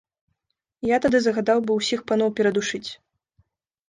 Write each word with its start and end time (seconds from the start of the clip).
Я 0.91 0.97
тады 1.03 1.19
загадаў 1.25 1.61
бы 1.67 1.71
ўсіх 1.79 1.99
паноў 2.13 2.29
перадушыць. 2.39 2.89